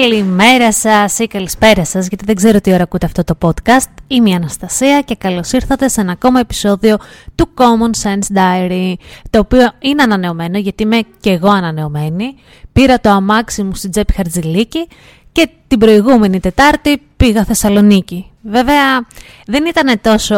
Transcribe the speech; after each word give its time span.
Καλημέρα 0.00 0.72
σας 0.72 1.18
ή 1.18 1.26
καλησπέρα 1.26 1.84
σας, 1.84 2.06
γιατί 2.06 2.24
δεν 2.24 2.34
ξέρω 2.34 2.60
τι 2.60 2.72
ώρα 2.72 2.82
ακούτε 2.82 3.06
αυτό 3.06 3.24
το 3.24 3.38
podcast. 3.40 3.90
Είμαι 4.06 4.30
η 4.30 4.32
Αναστασία 4.32 5.00
και 5.00 5.14
καλώς 5.14 5.52
ήρθατε 5.52 5.88
σε 5.88 6.00
ένα 6.00 6.12
ακόμα 6.12 6.40
επεισόδιο 6.40 6.96
του 7.34 7.48
Common 7.54 8.02
Sense 8.02 8.36
Diary, 8.36 8.92
το 9.30 9.38
οποίο 9.38 9.70
είναι 9.78 10.02
ανανεωμένο 10.02 10.58
γιατί 10.58 10.82
είμαι 10.82 11.00
και 11.20 11.30
εγώ 11.30 11.48
ανανεωμένη. 11.48 12.34
Πήρα 12.72 13.00
το 13.00 13.10
αμάξι 13.10 13.62
μου 13.62 13.74
στην 13.74 13.90
τσέπη 13.90 14.12
Χαρτζηλίκη 14.12 14.88
και 15.32 15.48
την 15.66 15.78
προηγούμενη 15.78 16.40
Τετάρτη 16.40 17.02
πήγα 17.16 17.44
Θεσσαλονίκη. 17.44 18.30
Βέβαια 18.42 19.06
δεν 19.46 19.64
ήταν 19.66 20.00
τόσο 20.00 20.36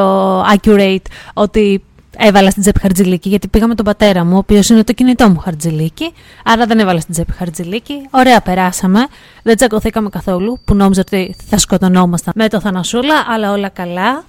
accurate 0.55 1.07
ότι 1.35 1.83
έβαλα 2.19 2.51
στην 2.51 2.63
τσέπη 2.63 2.81
χαρτζηλίκη, 2.81 3.29
γιατί 3.29 3.49
πήγα 3.49 3.67
με 3.67 3.75
τον 3.75 3.85
πατέρα 3.85 4.25
μου, 4.25 4.35
ο 4.35 4.39
οποίος 4.39 4.69
είναι 4.69 4.85
το 4.85 4.93
κινητό 4.93 5.29
μου 5.29 5.39
χαρτζηλίκη. 5.39 6.13
Άρα 6.45 6.67
δεν 6.67 6.79
έβαλα 6.79 7.01
στην 7.01 7.13
τσέπη 7.13 7.33
χαρτζηλίκη. 7.33 8.07
Ωραία, 8.11 8.41
περάσαμε. 8.41 9.07
Δεν 9.43 9.57
τσακωθήκαμε 9.57 10.09
καθόλου, 10.09 10.61
που 10.65 10.75
νόμιζα 10.75 11.01
ότι 11.01 11.37
θα 11.49 11.59
σκοτωνόμασταν 11.59 12.33
με 12.37 12.49
το 12.49 12.61
Θανασούλα, 12.61 13.15
αλλά 13.29 13.53
όλα 13.53 13.69
καλά. 13.69 14.25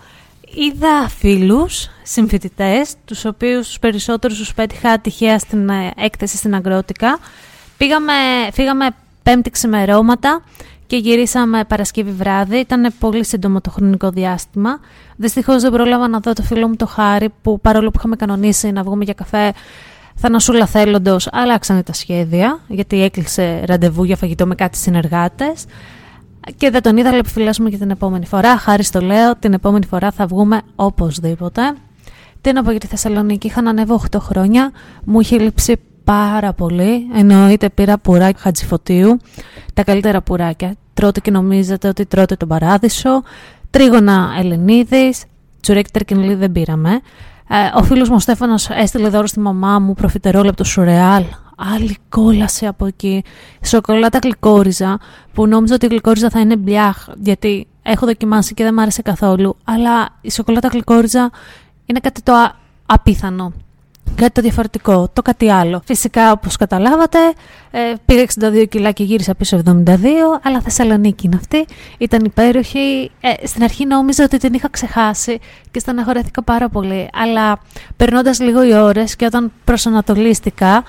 Είδα 0.56 1.10
φίλους, 1.18 1.90
συμφοιτητές, 2.04 2.94
τους 3.06 3.26
οποίους 3.26 3.68
τους 3.68 3.80
περισσότερους 3.80 4.38
τους 4.38 4.54
πέτυχα 4.54 5.00
τυχαία 5.00 5.40
στην 5.40 5.70
ε, 5.70 5.92
έκθεση 5.98 6.38
στην 6.38 6.56
Αγρότικα. 6.56 7.20
Πήγαμε, 7.78 8.14
φύγαμε 8.54 8.88
πέμπτη 9.24 9.50
ξημερώματα 9.50 10.42
και 10.88 10.98
γυρίσαμε 10.98 11.64
Παρασκευή 11.68 12.12
βράδυ. 12.12 12.58
Ήταν 12.58 12.94
πολύ 13.00 13.26
σύντομο 13.26 13.62
το 13.62 13.70
χρονικό 13.70 14.10
διάστημα. 14.10 14.80
Δυστυχώς 15.16 15.62
δεν 15.62 15.72
πρόλαβα 15.72 16.08
να 16.08 16.20
δω 16.20 16.34
το 16.34 16.44
φίλο 16.44 16.68
μου 16.68 16.76
το 16.76 16.86
Χάρη, 16.86 17.30
που 17.42 17.60
παρόλο 17.60 17.90
που 17.90 17.98
είχαμε 17.98 18.16
κανονίσει 18.16 18.72
να 18.72 18.84
βγούμε 18.84 19.04
για 19.04 19.14
καφέ, 19.14 19.54
θανασούλα 20.16 20.66
θέλοντος, 20.66 21.28
αλλάξανε 21.32 21.84
τα 21.84 21.94
σχέδια, 21.94 22.60
γιατί 22.68 23.04
έκλεισε 23.04 23.64
ραντεβού 23.66 24.04
για 24.04 24.16
φαγητό 24.16 24.46
με 24.46 24.56
κάτι 24.56 24.78
συνεργάτες. 24.78 25.66
Και 26.58 26.70
δεν 26.70 26.82
τον 26.82 26.98
είδα, 26.98 27.10
αλλά 27.10 27.18
επιφυλάσσουμε 27.18 27.70
για 27.70 27.78
την 27.78 27.90
επόμενη 27.90 28.26
φορά. 28.26 28.58
Χάρη 28.58 28.84
στο 28.84 29.02
λέω, 29.02 29.36
την 29.36 29.54
επόμενη 29.54 29.86
φορά 29.86 30.12
θα 30.12 30.26
βγούμε 30.26 30.62
οπωσδήποτε. 30.76 31.62
Τι 32.42 32.54
να 32.54 32.64
πω 32.64 32.72
για 32.72 32.80
τη 32.80 32.88
Θεσσαλονίκη, 32.88 33.48
είχα 33.48 33.60
ανέβω 33.60 34.04
8 34.12 34.20
χρόνια, 34.20 34.72
μου 35.04 35.20
είχε 35.20 35.38
λείψει 35.38 35.80
πάρα 36.06 36.54
πολύ. 36.54 37.08
Εννοείται 37.16 37.70
πήρα 37.70 37.98
πουράκι 37.98 38.40
χατζιφωτίου, 38.42 39.18
τα 39.74 39.84
καλύτερα 39.84 40.22
πουράκια. 40.22 40.76
Τρώτε 40.94 41.20
και 41.20 41.32
νομίζετε 41.32 41.88
ότι 41.88 42.06
τρώτε 42.06 42.36
τον 42.36 42.48
παράδεισο. 42.48 43.24
Τρίγωνα 43.70 44.36
Ελενίδης, 44.40 45.24
τσουρέκι 45.62 45.92
τερκινλί 45.92 46.36
δεν 46.36 46.52
πήραμε. 46.52 46.90
Ε, 47.50 47.80
ο 47.80 47.84
φίλος 47.84 48.10
μου 48.10 48.16
ο 48.16 48.20
Στέφανος 48.20 48.70
έστειλε 48.70 49.10
δώρο 49.10 49.28
στη 49.28 49.40
μαμά 49.40 49.80
μου 49.80 49.94
προφιτερόλεπτο 49.94 50.64
σουρεάλ. 50.64 51.24
Άλλη 51.76 51.98
κόλασε 52.10 52.68
από 52.68 52.86
εκεί. 52.86 53.24
Σοκολάτα 53.66 54.20
γλυκόριζα, 54.24 55.00
που 55.34 55.48
νόμιζα 55.48 55.76
ότι 55.76 55.86
η 55.86 55.90
γλυκόριζα 55.90 56.30
θα 56.30 56.40
είναι 56.40 56.56
μπλιάχ, 56.56 57.08
γιατί 57.22 57.68
έχω 57.82 58.06
δοκιμάσει 58.06 58.54
και 58.54 58.64
δεν 58.64 58.74
μ' 58.74 58.80
άρεσε 58.80 59.02
καθόλου. 59.02 59.58
Αλλά 59.64 60.10
η 60.22 60.32
σοκολάτα 60.32 60.68
γλυκόριζα 60.68 61.30
είναι 61.86 62.00
κάτι 62.00 62.22
το 62.22 62.34
απίθανο 62.86 63.54
κάτι 64.16 64.32
το 64.32 64.42
διαφορετικό, 64.42 65.10
το 65.14 65.22
κάτι 65.22 65.50
άλλο. 65.52 65.82
Φυσικά, 65.86 66.32
όπως 66.32 66.56
καταλάβατε, 66.56 67.20
ε, 67.72 67.80
πήγα 68.06 68.22
62 68.22 68.66
κιλά 68.70 68.92
και 68.92 69.04
γύρισα 69.04 69.36
πίσω 69.36 69.62
72, 69.66 70.40
αλλά 70.44 70.62
Θεσσαλονίκη 70.62 71.26
είναι 71.26 71.36
αυτή. 71.36 71.66
Ήταν 71.98 72.24
υπέροχη. 72.26 73.12
Ε, 73.22 73.48
στην 73.48 73.64
αρχή 73.64 73.86
νόμιζα 73.86 74.24
ότι 74.24 74.38
την 74.38 74.54
είχα 74.54 74.70
ξεχάσει 74.70 75.40
και 75.72 75.80
στεναχωρέθηκα 75.80 76.44
πάρα 76.44 76.70
πολύ. 76.70 77.10
Αλλά 77.14 77.60
περνώντας 77.98 78.40
λίγο 78.40 78.64
οι 78.64 78.74
ώρες 78.74 79.16
και 79.16 79.26
όταν 79.26 79.52
προσανατολίστηκα, 79.64 80.84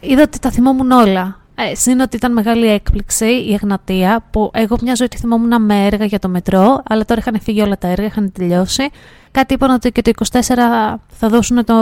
είδα 0.00 0.22
ότι 0.22 0.38
τα 0.38 0.50
θυμόμουν 0.50 0.90
όλα. 0.90 1.40
Ε, 1.58 1.74
Συν 1.74 2.00
ότι 2.00 2.16
ήταν 2.16 2.32
μεγάλη 2.32 2.66
έκπληξη 2.66 3.26
η 3.26 3.52
Εγνατία, 3.52 4.24
που 4.30 4.50
εγώ 4.54 4.76
μια 4.82 4.94
ζωή 4.94 5.08
τη 5.08 5.16
θυμόμουν 5.16 5.64
με 5.64 5.86
έργα 5.86 6.04
για 6.04 6.18
το 6.18 6.28
μετρό, 6.28 6.82
αλλά 6.88 7.04
τώρα 7.04 7.20
είχαν 7.20 7.40
φύγει 7.40 7.60
όλα 7.60 7.78
τα 7.78 7.88
έργα, 7.88 8.06
είχαν 8.06 8.32
τελειώσει. 8.32 8.88
Κάτι 9.30 9.54
είπαν 9.54 9.70
ότι 9.70 9.92
και 9.92 10.02
το 10.02 10.10
24 10.30 10.40
θα 11.08 11.28
δώσουν 11.28 11.64
το, 11.64 11.74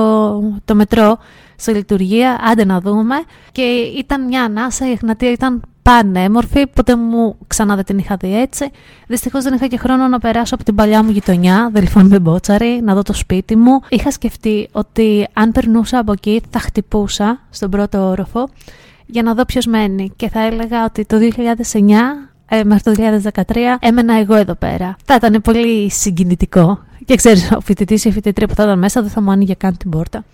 το 0.65 0.75
μετρό 0.75 1.19
σε 1.57 1.73
λειτουργία, 1.73 2.41
άντε 2.51 2.65
να 2.65 2.81
δούμε. 2.81 3.15
Και 3.53 3.63
ήταν 3.99 4.25
μια 4.25 4.43
ανάσα, 4.43 4.89
η 4.89 4.91
Εγνατία 4.91 5.31
ήταν 5.31 5.63
πανέμορφη, 5.83 6.67
ποτέ 6.67 6.97
μου 6.97 7.37
ξανά 7.47 7.75
δεν 7.75 7.85
την 7.85 7.99
είχα 7.99 8.17
δει 8.17 8.41
έτσι. 8.41 8.71
Δυστυχώς 9.07 9.45
δεν 9.45 9.55
είχα 9.55 9.67
και 9.67 9.77
χρόνο 9.77 10.09
να 10.09 10.19
περάσω 10.19 10.55
από 10.55 10.65
την 10.65 10.75
παλιά 10.75 11.03
μου 11.03 11.11
γειτονιά, 11.11 11.71
Δελφών 11.73 12.07
με 12.07 12.19
μπότσαρη, 12.19 12.81
να 12.83 12.95
δω 12.95 13.03
το 13.03 13.13
σπίτι 13.13 13.57
μου. 13.57 13.81
Είχα 13.89 14.11
σκεφτεί 14.11 14.69
ότι 14.73 15.29
αν 15.33 15.53
περνούσα 15.53 15.99
από 15.99 16.13
εκεί 16.13 16.43
θα 16.51 16.59
χτυπούσα 16.59 17.41
στον 17.51 17.71
πρώτο 17.71 18.09
όροφο 18.09 18.49
για 19.07 19.23
να 19.23 19.35
δω 19.35 19.45
ποιος 19.45 19.67
μένει. 19.67 20.13
Και 20.17 20.29
θα 20.29 20.41
έλεγα 20.41 20.85
ότι 20.85 21.05
το 21.05 21.17
2009 21.37 21.81
ε, 22.49 22.65
μέχρι 22.65 22.83
το 22.83 23.21
2013 23.35 23.43
έμενα 23.81 24.19
εγώ 24.19 24.35
εδώ 24.35 24.55
πέρα. 24.55 24.97
Θα 25.05 25.15
ήταν 25.15 25.41
πολύ 25.43 25.91
συγκινητικό. 25.91 26.79
Και 27.05 27.15
ξέρεις, 27.15 27.51
ο 27.53 27.61
φοιτητής 27.61 28.05
ή 28.05 28.09
η 28.09 28.13
φοιτητρία 28.13 28.47
που 28.47 28.55
θα 28.55 28.63
ήταν 28.63 28.79
μέσα 28.79 29.01
δεν 29.03 29.11
θα 29.11 29.21
μου 29.21 29.31
άνοιγε 29.31 29.55
καν 29.55 29.77
την 29.77 29.91
πόρτα. 29.91 30.25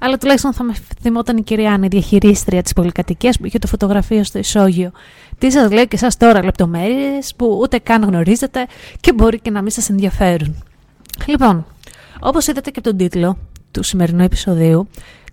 Αλλά 0.00 0.18
τουλάχιστον 0.18 0.52
θα 0.52 0.62
με 0.62 0.74
θυμόταν 1.00 1.36
η 1.36 1.42
κυρία 1.42 1.72
Άννη, 1.72 1.88
διαχειρίστρια 1.88 2.62
της 2.62 2.72
πολυκατοικίας 2.72 3.38
που 3.38 3.46
είχε 3.46 3.58
το 3.58 3.66
φωτογραφείο 3.66 4.24
στο 4.24 4.38
ισόγειο. 4.38 4.90
Τι 5.38 5.50
σας 5.50 5.72
λέει 5.72 5.88
και 5.88 5.96
εσά 6.02 6.08
τώρα 6.18 6.44
λεπτομέρειες 6.44 7.34
που 7.36 7.58
ούτε 7.62 7.78
καν 7.78 8.04
γνωρίζετε 8.04 8.66
και 9.00 9.12
μπορεί 9.12 9.40
και 9.40 9.50
να 9.50 9.62
μην 9.62 9.70
σας 9.70 9.90
ενδιαφέρουν. 9.90 10.62
Λοιπόν, 11.26 11.66
όπως 12.20 12.46
είδατε 12.46 12.70
και 12.70 12.78
από 12.78 12.88
τον 12.88 12.98
τίτλο 12.98 13.38
του 13.70 13.82
σημερινού 13.82 14.22
επεισοδίου, 14.22 14.88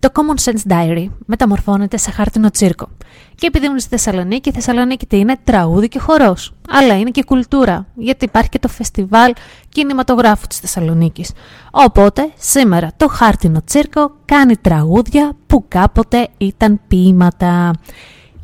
το 0.05 0.11
Common 0.13 0.43
Sense 0.43 0.71
Diary 0.71 1.07
μεταμορφώνεται 1.25 1.97
σε 1.97 2.11
χάρτινο 2.11 2.51
τσίρκο. 2.51 2.87
Και 3.35 3.47
επειδή 3.47 3.65
ήμουν 3.65 3.79
στη 3.79 3.89
Θεσσαλονίκη, 3.89 4.49
η 4.49 4.51
Θεσσαλονίκη 4.51 5.05
τι 5.05 5.17
είναι 5.17 5.35
τραγούδι 5.43 5.87
και 5.87 5.99
χορός. 5.99 6.53
Αλλά 6.69 6.97
είναι 6.97 7.09
και 7.09 7.23
κουλτούρα, 7.23 7.87
γιατί 7.95 8.25
υπάρχει 8.25 8.49
και 8.49 8.59
το 8.59 8.67
φεστιβάλ 8.67 9.33
κινηματογράφου 9.69 10.47
της 10.47 10.59
Θεσσαλονίκης. 10.59 11.31
Οπότε 11.71 12.31
σήμερα 12.37 12.91
το 12.97 13.07
χάρτινο 13.07 13.61
τσίρκο 13.65 14.15
κάνει 14.25 14.57
τραγούδια 14.57 15.35
που 15.47 15.65
κάποτε 15.67 16.27
ήταν 16.37 16.81
ποίηματα. 16.87 17.71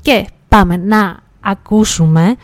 Και 0.01 0.27
πάμε 0.47 0.77
να 0.77 1.19
ακούσουμε 1.41 2.35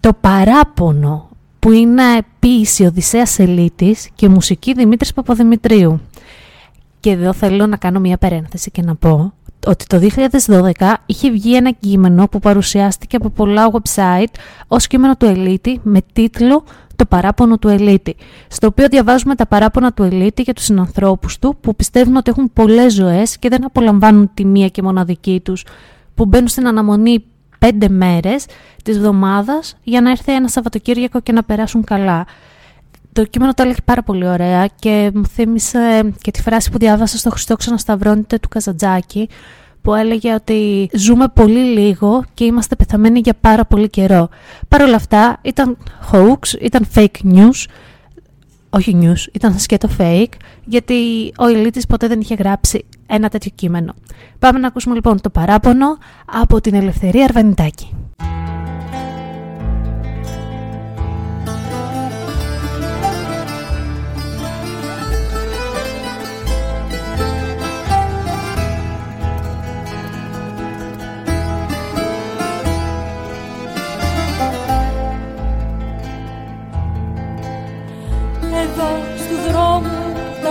το 0.00 0.12
παράπονο 0.20 1.28
που 1.58 1.70
είναι 1.70 2.02
ποίηση 2.38 2.84
Οδυσσέας 2.84 3.38
Ελίτης 3.38 4.08
και 4.14 4.28
μουσική 4.28 4.72
Δημήτρης 4.72 5.12
Παπαδημητρίου. 5.12 6.00
Και 7.06 7.12
εδώ 7.12 7.32
θέλω 7.32 7.66
να 7.66 7.76
κάνω 7.76 8.00
μια 8.00 8.16
παρένθεση 8.16 8.70
και 8.70 8.82
να 8.82 8.94
πω 8.94 9.32
ότι 9.66 9.86
το 9.86 10.00
2012 10.76 10.94
είχε 11.06 11.30
βγει 11.30 11.56
ένα 11.56 11.70
κείμενο 11.70 12.28
που 12.28 12.38
παρουσιάστηκε 12.38 13.16
από 13.16 13.30
πολλά 13.30 13.70
website 13.72 14.38
ως 14.66 14.86
κείμενο 14.86 15.16
του 15.16 15.26
Ελίτη 15.26 15.80
με 15.82 16.00
τίτλο 16.12 16.64
«Το 16.96 17.06
παράπονο 17.06 17.58
του 17.58 17.68
Ελίτη», 17.68 18.16
στο 18.48 18.66
οποίο 18.66 18.88
διαβάζουμε 18.88 19.34
τα 19.34 19.46
παράπονα 19.46 19.92
του 19.92 20.02
Ελίτη 20.02 20.42
για 20.42 20.52
τους 20.52 20.64
συνανθρώπους 20.64 21.38
του 21.38 21.56
που 21.60 21.76
πιστεύουν 21.76 22.16
ότι 22.16 22.30
έχουν 22.30 22.52
πολλές 22.52 22.92
ζωές 22.94 23.38
και 23.38 23.48
δεν 23.48 23.64
απολαμβάνουν 23.64 24.30
τη 24.34 24.44
μία 24.44 24.68
και 24.68 24.82
μοναδική 24.82 25.40
τους, 25.44 25.64
που 26.14 26.26
μπαίνουν 26.26 26.48
στην 26.48 26.66
αναμονή 26.66 27.24
πέντε 27.58 27.88
μέρες 27.88 28.46
της 28.84 28.96
εβδομάδας 28.96 29.76
για 29.82 30.00
να 30.00 30.10
έρθει 30.10 30.32
ένα 30.32 30.48
Σαββατοκύριακο 30.48 31.20
και 31.20 31.32
να 31.32 31.42
περάσουν 31.42 31.84
καλά 31.84 32.26
το 33.16 33.24
κείμενο 33.24 33.54
το 33.54 33.62
έλεγε 33.62 33.78
πάρα 33.84 34.02
πολύ 34.02 34.26
ωραία 34.28 34.66
και 34.66 35.10
μου 35.14 35.26
θύμισε 35.26 36.12
και 36.20 36.30
τη 36.30 36.42
φράση 36.42 36.70
που 36.70 36.78
διάβασα 36.78 37.18
στο 37.18 37.30
Χριστό 37.30 37.56
Ξανασταυρώνεται 37.56 38.38
του 38.38 38.48
Καζαντζάκη 38.48 39.28
που 39.82 39.94
έλεγε 39.94 40.34
ότι 40.34 40.88
ζούμε 40.92 41.28
πολύ 41.28 41.58
λίγο 41.58 42.24
και 42.34 42.44
είμαστε 42.44 42.76
πεθαμένοι 42.76 43.18
για 43.18 43.34
πάρα 43.40 43.64
πολύ 43.64 43.88
καιρό. 43.88 44.28
Παρ' 44.68 44.82
όλα 44.82 44.96
αυτά 44.96 45.38
ήταν 45.42 45.76
hoax, 46.12 46.60
ήταν 46.60 46.86
fake 46.94 47.34
news, 47.34 47.64
όχι 48.70 48.98
news, 49.02 49.34
ήταν 49.34 49.58
σκέτο 49.58 49.88
fake, 49.98 50.32
γιατί 50.64 51.32
ο 51.38 51.48
Ηλίτης 51.48 51.86
ποτέ 51.86 52.06
δεν 52.06 52.20
είχε 52.20 52.34
γράψει 52.34 52.84
ένα 53.06 53.28
τέτοιο 53.28 53.50
κείμενο. 53.54 53.94
Πάμε 54.38 54.58
να 54.58 54.66
ακούσουμε 54.66 54.94
λοιπόν 54.94 55.20
το 55.20 55.30
παράπονο 55.30 55.98
από 56.42 56.60
την 56.60 56.74
Ελευθερία 56.74 57.24
Αρβανιτάκη. 57.24 57.94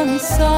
πόνεσα 0.05 0.53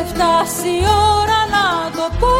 Έφτασε 0.00 0.68
η 0.68 0.82
ώρα 1.18 1.40
να 1.54 1.66
το 1.96 2.06
πω. 2.20 2.36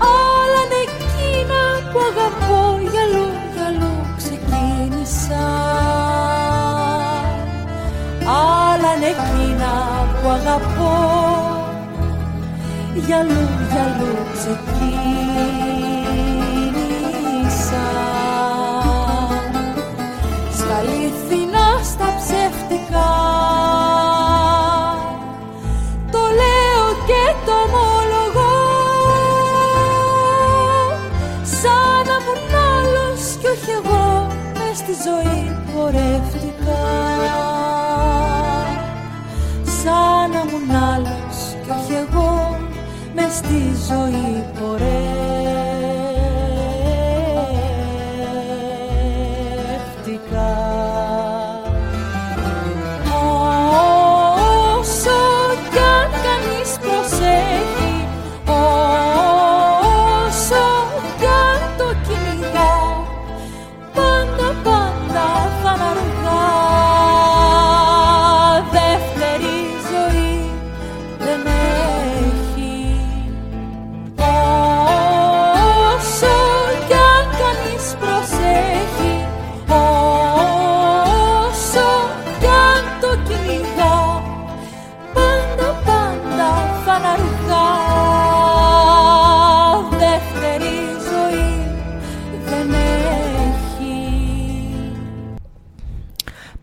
Αλλά 0.00 0.60
είναι 0.64 0.80
εκείνα 0.88 1.62
που 1.92 1.98
αγαπώ 2.10 2.62
για 2.92 3.04
λόγια 3.14 3.68
ξεκίνησα. 4.16 5.46
Αλλά 8.26 8.90
είναι 8.96 9.06
εκείνα 9.14 9.72
που 10.22 10.28
αγαπώ 10.28 10.94
για 13.06 13.22
λόγια 13.22 13.84
ξεκίνησα. 14.32 15.59
Ζωή 35.04 35.56
πορεύτηκα. 35.74 36.80
Σαν 39.82 40.30
να 40.30 40.40
ήμουν 40.40 40.70
άλλος 40.92 41.36
κι 41.62 41.70
όχι 41.70 41.92
εγώ 41.92 42.58
μες 43.14 43.32
στη 43.32 43.60
ζωή 43.88 44.44
πορεύτηκα 44.58 45.29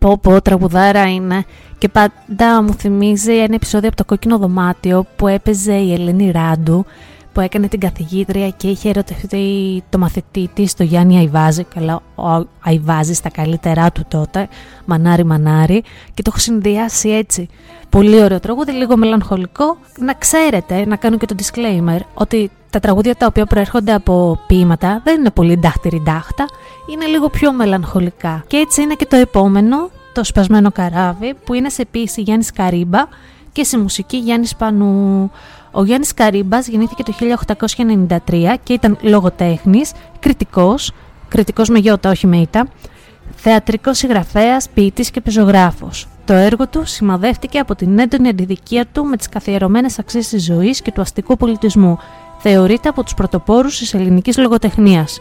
Πω 0.08 0.18
πω, 0.22 0.42
τραγουδάρα 0.42 1.10
είναι. 1.10 1.44
Και 1.78 1.88
πάντα 1.88 2.62
μου 2.62 2.72
θυμίζει 2.72 3.32
ένα 3.32 3.54
επεισόδιο 3.54 3.88
από 3.88 3.96
το 3.96 4.04
κόκκινο 4.04 4.38
δωμάτιο 4.38 5.06
που 5.16 5.26
έπαιζε 5.26 5.74
η 5.74 5.92
Ελένη 5.92 6.30
Ράντου 6.30 6.84
που 7.32 7.40
έκανε 7.40 7.68
την 7.68 7.80
καθηγήτρια 7.80 8.48
και 8.48 8.68
είχε 8.68 8.88
ερωτευτεί 8.88 9.82
το 9.88 9.98
μαθητή 9.98 10.50
της, 10.54 10.74
το 10.74 10.82
Γιάννη 10.82 11.18
Αϊβάζη. 11.18 11.64
Καλά, 11.64 12.02
ο 12.14 12.46
Αϊβάζης 12.60 13.16
στα 13.16 13.30
καλύτερά 13.30 13.92
του 13.92 14.04
τότε, 14.08 14.48
μανάρι 14.84 15.24
μανάρι, 15.24 15.82
και 16.14 16.22
το 16.22 16.30
έχω 16.34 16.38
συνδυάσει 16.38 17.08
έτσι. 17.08 17.48
Πολύ 17.88 18.22
ωραίο 18.22 18.40
τραγούδι, 18.40 18.72
λίγο 18.72 18.96
μελαγχολικό. 18.96 19.76
Να 19.98 20.14
ξέρετε, 20.14 20.86
να 20.86 20.96
κάνω 20.96 21.16
και 21.16 21.26
το 21.26 21.34
disclaimer, 21.38 22.00
ότι 22.14 22.50
τα 22.70 22.80
τραγούδια 22.80 23.14
τα 23.14 23.26
οποία 23.26 23.46
προέρχονται 23.46 23.92
από 23.92 24.40
ποίηματα 24.46 25.00
δεν 25.04 25.18
είναι 25.18 25.30
πολύ 25.30 25.58
ντάχτηρη 25.58 26.00
ντάχτα, 26.04 26.44
είναι 26.92 27.06
λίγο 27.06 27.28
πιο 27.28 27.52
μελαγχολικά. 27.52 28.44
Και 28.46 28.56
έτσι 28.56 28.82
είναι 28.82 28.94
και 28.94 29.06
το 29.06 29.16
επόμενο, 29.16 29.90
το 30.18 30.24
σπασμένο 30.24 30.70
καράβι, 30.72 31.34
που 31.44 31.54
είναι 31.54 31.68
σε 31.68 31.84
ποίηση 31.90 32.20
Γιάννης 32.20 32.52
Καρύμπα 32.52 32.98
και 33.52 33.64
σε 33.64 33.78
μουσική 33.78 34.16
Γιάννης 34.16 34.56
Πανού. 34.56 35.30
Ο 35.70 35.84
Γιάννης 35.84 36.14
Καρύμπας 36.14 36.68
γεννήθηκε 36.68 37.02
το 37.02 37.12
1893 37.12 38.56
και 38.62 38.72
ήταν 38.72 38.98
λογοτέχνης, 39.00 39.92
κριτικός, 40.18 40.92
κριτικός 41.28 41.68
με 41.68 41.78
γιώτα 41.78 42.10
όχι 42.10 42.26
με 42.26 42.36
ήττα, 42.36 42.68
θεατρικός 43.36 43.98
συγγραφέας, 43.98 44.68
ποιητής 44.68 45.10
και 45.10 45.20
πεζογράφος. 45.20 46.08
Το 46.24 46.32
έργο 46.32 46.68
του 46.68 46.86
σημαδεύτηκε 46.86 47.58
από 47.58 47.74
την 47.74 47.98
έντονη 47.98 48.28
αντιδικία 48.28 48.86
του 48.92 49.04
με 49.04 49.16
τις 49.16 49.28
καθιερωμένες 49.28 49.98
αξίες 49.98 50.28
της 50.28 50.44
ζωής 50.44 50.82
και 50.82 50.92
του 50.92 51.00
αστικού 51.00 51.36
πολιτισμού. 51.36 51.98
Θεωρείται 52.38 52.88
από 52.88 53.02
τους 53.02 53.14
πρωτοπόρους 53.14 53.78
της 53.78 53.94
ελληνικής 53.94 54.38
λογοτεχνίας. 54.38 55.20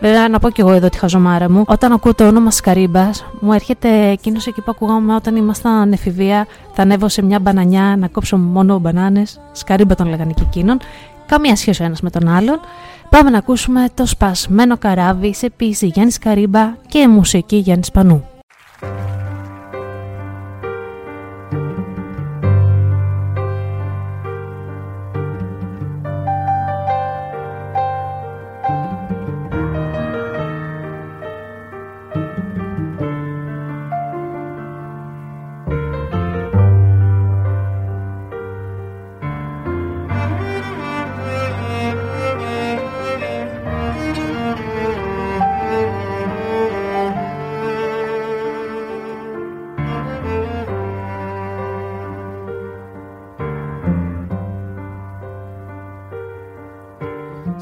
Βέβαια, 0.00 0.28
να 0.28 0.38
πω 0.38 0.50
κι 0.50 0.60
εγώ 0.60 0.72
εδώ 0.72 0.88
τη 0.88 0.98
χαζομάρα 0.98 1.50
μου. 1.50 1.64
Όταν 1.66 1.92
ακούω 1.92 2.14
το 2.14 2.26
όνομα 2.26 2.50
Σκαρίμπας, 2.50 3.24
μου 3.40 3.52
έρχεται 3.52 4.08
εκείνος 4.08 4.46
εκεί 4.46 4.60
που 4.60 4.70
ακούγαμε 4.70 5.14
όταν 5.14 5.36
ήμασταν 5.36 5.92
εφηβεία. 5.92 6.46
Θα 6.72 6.82
ανέβω 6.82 7.08
σε 7.08 7.22
μια 7.22 7.38
μπανανιά 7.38 7.96
να 7.98 8.08
κόψω 8.08 8.36
μόνο 8.36 8.78
μπανάνες. 8.78 9.40
Σκαρίμπα 9.52 9.94
τον 9.94 10.08
λέγανε 10.08 10.32
και 10.32 10.42
εκείνον. 10.46 10.78
Καμία 11.26 11.56
σχέση 11.56 11.82
ο 11.82 11.84
ένας 11.84 12.00
με 12.00 12.10
τον 12.10 12.28
άλλον. 12.28 12.60
Πάμε 13.08 13.30
να 13.30 13.38
ακούσουμε 13.38 13.88
το 13.94 14.06
σπασμένο 14.06 14.78
καράβι 14.78 15.34
σε 15.34 15.50
πίση 15.56 15.86
Γιάννη 15.86 16.12
Καρύμπα 16.12 16.74
και 16.86 17.08
μουσική 17.08 17.56
Γιάννης 17.56 17.90
Πανού. 17.90 18.24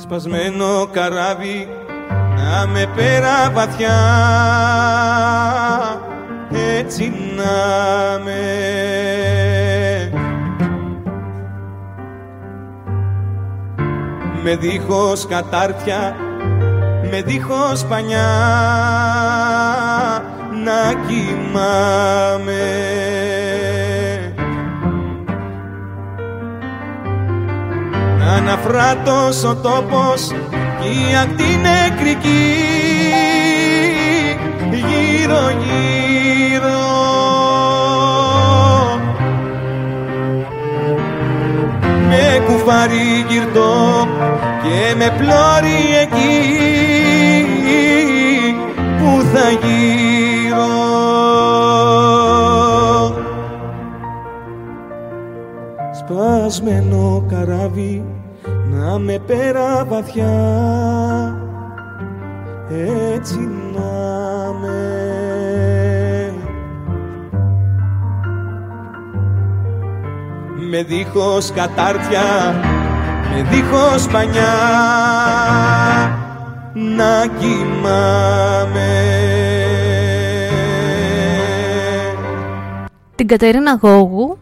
Σπασμένο 0.08 0.88
καράβι 0.90 1.68
να 2.36 2.66
με 2.66 2.86
πέρα 2.96 3.50
βαθιά. 3.50 3.98
Έτσι 6.78 7.12
να 7.36 8.24
με. 8.24 8.42
Με 14.42 14.56
δίχως 14.56 15.26
κατάρτια 15.26 16.16
με 17.10 17.22
δίχως 17.22 17.84
πανιά 17.84 18.28
να 20.64 20.94
κοιμάμαι 21.06 22.62
Αναφράτος 28.50 29.44
ο 29.44 29.54
τόπος 29.54 30.26
κι 30.80 30.88
η 30.88 31.16
ακτή 31.22 31.60
νεκρική. 31.62 32.54
Γύρω 34.70 35.50
γύρω. 35.62 36.80
Με 42.08 42.44
κουφάρι 42.46 43.26
γυρτό 43.28 44.06
και 44.62 44.94
με 44.96 45.12
πλώρη 45.18 45.80
εκεί 46.02 46.38
που 48.98 49.22
θα 49.32 49.50
γύρω. 49.50 50.68
Σπασμένο 55.92 57.24
καράβι 57.28 58.07
να 58.88 58.98
με 58.98 59.18
πέρα 59.26 59.84
βαθιά. 59.84 60.26
Έτσι 63.14 63.38
να 63.74 64.52
με 64.60 64.82
με 70.70 70.82
δίχως 70.82 71.52
κατάρτια 71.52 72.54
με 73.34 73.42
δίχως 73.50 74.06
πανιά. 74.06 74.54
Να 76.72 77.26
κοιμάμαι. 77.38 78.92
Την 83.14 83.26
Κατερίνα 83.26 83.78
Γόγου 83.82 84.38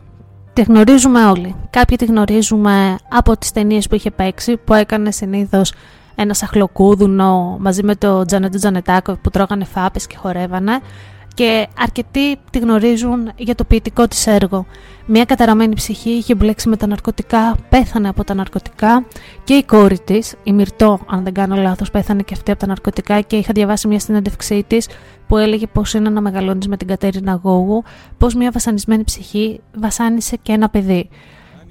τη 0.56 0.62
γνωρίζουμε 0.62 1.24
όλοι. 1.24 1.54
Κάποιοι 1.70 1.96
τη 1.96 2.04
γνωρίζουμε 2.04 2.98
από 3.08 3.36
τις 3.36 3.52
ταινίες 3.52 3.88
που 3.88 3.94
είχε 3.94 4.10
παίξει, 4.10 4.56
που 4.56 4.74
έκανε 4.74 5.10
συνήθως 5.10 5.72
ένας 6.14 6.38
σαχλοκούδουνο 6.38 7.56
μαζί 7.60 7.82
με 7.82 7.94
το 7.94 8.24
Τζανέτο 8.24 8.58
Τζανετάκο 8.58 9.18
που 9.22 9.30
τρώγανε 9.30 9.64
φάπες 9.64 10.06
και 10.06 10.16
χορεύανε. 10.16 10.80
Και 11.36 11.66
αρκετοί 11.78 12.36
τη 12.50 12.58
γνωρίζουν 12.58 13.32
για 13.36 13.54
το 13.54 13.64
ποιητικό 13.64 14.08
της 14.08 14.26
έργο. 14.26 14.66
Μια 15.06 15.24
καταραμένη 15.24 15.74
ψυχή 15.74 16.10
είχε 16.10 16.34
μπλέξει 16.34 16.68
με 16.68 16.76
τα 16.76 16.86
ναρκωτικά, 16.86 17.56
πέθανε 17.68 18.08
από 18.08 18.24
τα 18.24 18.34
ναρκωτικά 18.34 19.04
και 19.44 19.54
η 19.54 19.64
κόρη 19.64 19.98
της, 19.98 20.34
η 20.42 20.52
Μυρτό, 20.52 20.98
αν 21.06 21.24
δεν 21.24 21.32
κάνω 21.32 21.56
λάθος, 21.56 21.90
πέθανε 21.90 22.22
και 22.22 22.34
αυτή 22.34 22.50
από 22.50 22.60
τα 22.60 22.66
ναρκωτικά 22.66 23.20
και 23.20 23.36
είχα 23.36 23.52
διαβάσει 23.54 23.88
μια 23.88 24.00
συνέντευξή 24.00 24.64
της 24.66 24.88
που 25.28 25.36
έλεγε 25.36 25.66
πώ 25.66 25.82
είναι 25.94 26.08
να 26.08 26.20
μεγαλώνεις 26.20 26.68
με 26.68 26.76
την 26.76 26.86
Κατέρινα 26.86 27.40
Γόγου, 27.42 27.82
πώ 28.18 28.28
μια 28.36 28.50
βασανισμένη 28.50 29.04
ψυχή 29.04 29.60
βασάνισε 29.74 30.36
και 30.42 30.52
ένα 30.52 30.68
παιδί. 30.68 31.08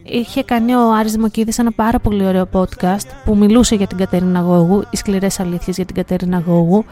Είχε 0.04 0.44
κάνει 0.44 0.76
ο 0.76 0.94
Άρης 0.94 1.12
Δημοκίδης 1.12 1.60
ένα 1.60 1.72
πάρα 1.72 2.00
πολύ 2.00 2.26
ωραίο 2.26 2.50
podcast 2.54 3.08
που 3.26 3.38
μιλούσε 3.38 3.76
για 3.76 3.88
την 3.88 3.98
Κατέρινα 3.98 4.40
Γόγου, 4.40 4.84
οι 4.90 4.98
σκληρές 4.98 5.40
αλήθειες 5.40 5.76
για 5.76 5.86
την 5.86 5.96
Κατέρινα 5.96 6.44
Γόγου. 6.46 6.86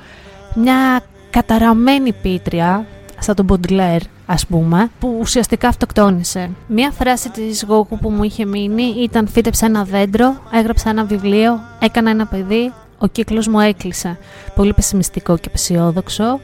Μια 0.55 1.01
καταραμένη 1.33 2.13
πίτρια, 2.13 2.85
σαν 3.19 3.35
τον 3.35 3.45
Μποντλέρ 3.45 4.01
ας 4.25 4.45
πούμε, 4.47 4.89
που 4.99 5.17
ουσιαστικά 5.19 5.67
αυτοκτόνησε. 5.67 6.49
Μία 6.67 6.91
φράση 6.91 7.29
της 7.29 7.63
Γόγου 7.67 7.97
που 8.01 8.09
μου 8.09 8.23
είχε 8.23 8.45
μείνει 8.45 8.83
ήταν 8.83 9.27
«Φύτεψε 9.27 9.65
ένα 9.65 9.83
δέντρο, 9.83 10.35
έγραψα 10.51 10.89
ένα 10.89 11.05
βιβλίο, 11.05 11.59
έκανα 11.79 12.09
ένα 12.09 12.25
παιδί, 12.25 12.73
ο 12.97 13.07
κύκλος 13.07 13.47
μου 13.47 13.59
έκλεισε». 13.59 14.17
Πολύ 14.55 14.73
πεσημιστικό 14.73 15.37
και 15.37 15.49
πεσιόδοξο. 15.49 16.39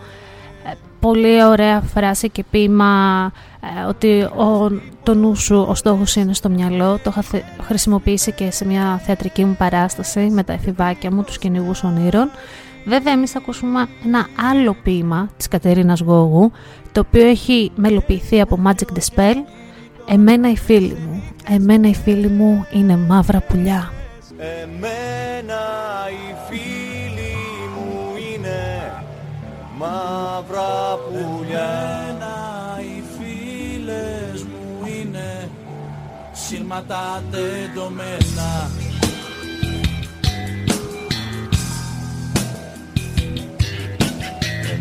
Ε, 0.65 0.71
πολύ 0.99 1.43
ωραία 1.43 1.81
φράση 1.81 2.29
και 2.29 2.43
ποίημα 2.49 3.31
ε, 3.61 3.87
ότι 3.87 4.21
ο, 4.21 4.71
το 5.03 5.13
νου 5.13 5.35
σου, 5.35 5.65
ο 5.69 5.75
στόχος 5.75 6.15
είναι 6.15 6.33
στο 6.33 6.49
μυαλό. 6.49 6.99
Το 7.03 7.13
είχα 7.17 7.43
χρησιμοποιήσει 7.63 8.31
και 8.31 8.51
σε 8.51 8.65
μια 8.65 9.01
θεατρική 9.05 9.45
μου 9.45 9.55
παράσταση 9.57 10.19
με 10.19 10.43
τα 10.43 10.53
εφηβάκια 10.53 11.11
μου, 11.11 11.23
τους 11.23 11.37
κυνηγούς 11.37 11.83
ονείρων. 11.83 12.29
Βέβαια, 12.89 13.13
εμείς 13.13 13.31
θα 13.31 13.37
ακούσουμε 13.37 13.87
ένα 14.05 14.27
άλλο 14.51 14.75
ποίημα 14.83 15.29
της 15.37 15.47
Κατερίνας 15.47 15.99
Γόγου, 15.99 16.51
το 16.91 16.99
οποίο 16.99 17.27
έχει 17.27 17.71
μελοποιηθεί 17.75 18.41
από 18.41 18.59
Magic 18.65 18.97
the 18.97 19.15
Spell. 19.15 19.35
Εμένα 20.07 20.49
οι 20.51 20.57
φίλοι 20.57 20.97
μου, 21.07 21.23
εμένα 21.49 21.87
οι 21.87 21.95
φίλοι 21.95 22.27
μου 22.27 22.65
είναι 22.71 22.97
μαύρα 22.97 23.39
πουλιά. 23.39 23.91
Εμένα 24.37 25.61
οι 26.09 26.35
φίλοι 26.49 27.35
μου 27.75 28.13
είναι 28.33 28.91
μαύρα 29.77 30.97
πουλιά. 31.09 31.69
Εμένα 32.09 32.35
οι 32.79 33.03
φίλες 33.17 34.43
μου 34.43 34.87
είναι 35.01 35.49
σύρματα 36.31 37.23
τεντωμένα 37.31 38.69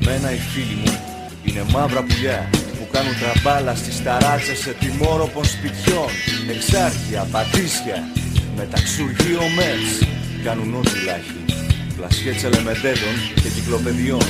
Εμένα 0.09 0.33
οι 0.33 0.39
φίλοι 0.53 0.77
μου 0.83 0.95
είναι 1.45 1.63
μαύρα 1.73 2.03
πουλιά 2.03 2.51
που 2.79 2.87
κάνουν 2.93 3.15
τραμπάλα 3.21 3.75
στις 3.75 4.03
ταράτσες 4.03 4.59
σε 4.59 4.73
τιμόροπων 4.81 5.45
σπιτιών. 5.45 6.11
Εξάρχεια, 6.55 7.23
πατήσια, 7.33 7.99
μεταξουργείο 8.57 9.43
μέτς 9.57 9.91
Κάνουν 10.45 10.75
ό,τι 10.81 10.97
λάχοι, 11.07 11.41
πλασιέ 11.97 12.33
τσελεμεντέδων 12.33 13.15
και 13.43 13.49
κυκλοπαιδιών. 13.55 14.27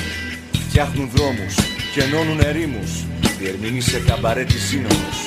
Φτιάχνουν 0.65 1.09
δρόμους 1.15 1.55
και 1.93 2.01
ενώνουν 2.01 2.39
ερήμους. 2.39 2.91
Διερμηνείς 3.39 3.85
σε 3.91 3.99
καμπαρέ 4.07 4.43
της 4.43 4.61
σύνομος. 4.69 5.17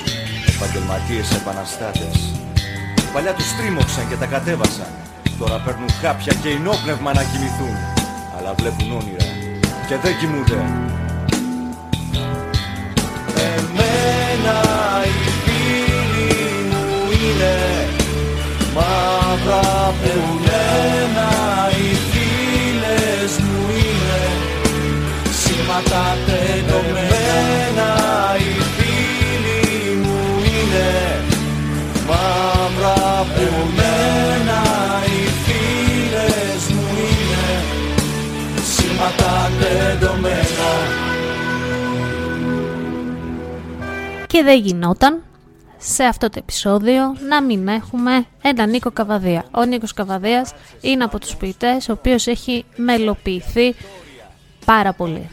Επαγγελματίες 0.55 1.29
επαναστάτες. 1.41 2.17
Παλιά 3.13 3.33
τους 3.35 3.49
τρίμωξαν 3.57 4.09
και 4.09 4.17
τα 4.23 4.27
κατέβασαν. 4.27 4.91
Τώρα 5.39 5.57
παίρνουν 5.65 5.91
χάπια 6.01 6.33
και 6.43 6.49
ενόπνευμα 6.49 7.11
να 7.19 7.23
κοιμηθούν. 7.31 7.77
Αλλά 8.37 8.55
βλέπουν 8.59 8.93
όνειρα 9.01 9.22
και 9.93 9.99
δεν 10.03 10.19
κοιμούνται. 10.19 10.55
Εμένα 13.55 14.61
οι 15.05 15.31
φίλοι 15.45 16.67
μου 16.71 17.11
είναι 17.11 17.55
μαύρα 18.75 19.95
πουλένα 20.03 21.31
οι 21.71 21.97
φίλες 22.11 23.39
μου 23.39 23.71
είναι 23.71 24.23
σήματα 25.31 26.17
τεντωμένα 26.27 27.12
σήματα 39.73 39.99
τεντωμένα 39.99 40.45
Και 44.27 44.43
δεν 44.43 44.59
γινόταν 44.61 45.23
σε 45.79 46.05
αυτό 46.05 46.29
το 46.29 46.39
επεισόδιο 46.39 47.17
να 47.29 47.43
μην 47.43 47.69
έχουμε 47.69 48.25
έναν 48.43 48.71
Νίκο 48.71 48.91
Καβαδία. 48.91 49.45
Ο 49.51 49.65
Νίκος 49.65 49.93
Καβαδίας 49.93 50.53
είναι 50.81 51.05
από 51.05 51.19
τους 51.19 51.37
ποιητές 51.37 51.89
ο 51.89 51.93
οποίος 51.93 52.27
έχει 52.27 52.65
μελοποιηθεί 52.77 53.75
πάρα 54.65 54.93
πολύ. 54.93 55.29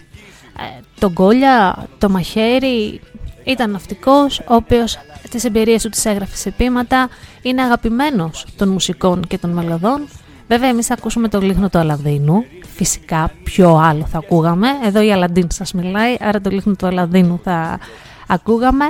Ε, 0.58 0.82
τον 1.00 1.14
Κόλια, 1.14 1.88
το 1.98 2.10
Μαχαίρι, 2.10 3.02
ήταν 3.44 3.72
ναυτικός, 3.72 4.40
ο 4.40 4.56
οποίος 4.56 5.00
τις 5.30 5.44
εμπειρίες 5.44 5.82
του 5.82 5.90
τις 5.90 6.06
έγραφε 6.06 6.36
σε 6.36 6.52
ποίηματα, 6.52 7.10
είναι 7.42 7.62
αγαπημένος 7.62 8.46
των 8.58 8.70
μουσικών 8.70 9.28
και 9.28 9.38
των 9.38 9.50
μελωδών. 9.50 10.08
Βέβαια 10.50 10.70
εμείς 10.70 10.86
θα 10.86 10.94
ακούσουμε 10.94 11.28
το 11.28 11.40
λίχνο 11.40 11.70
του 11.70 11.78
Αλαδίνου, 11.78 12.44
φυσικά 12.76 13.32
ποιο 13.44 13.76
άλλο 13.76 14.06
θα 14.06 14.18
ακούγαμε, 14.18 14.68
εδώ 14.86 15.02
η 15.02 15.12
Αλαντίν 15.12 15.48
σας 15.52 15.74
μιλάει, 15.74 16.16
άρα 16.20 16.42
το 16.42 16.50
λίχνο 16.50 16.74
του 16.74 16.88
Αλαδίνου 16.88 17.40
θα 17.44 17.80
ακούγαμε, 18.28 18.86